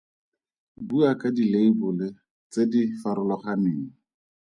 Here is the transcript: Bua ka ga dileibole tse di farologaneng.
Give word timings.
Bua 0.87 1.09
ka 1.19 1.19
ga 1.19 1.29
dileibole 1.35 2.07
tse 2.51 2.61
di 2.71 2.81
farologaneng. 3.01 3.83